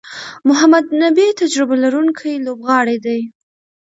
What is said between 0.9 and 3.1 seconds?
نبي تجربه لرونکی لوبغاړی